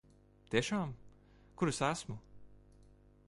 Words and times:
Tiešām? 0.53 0.93
Kur 1.61 1.73
es 1.73 1.81
esmu? 1.91 2.17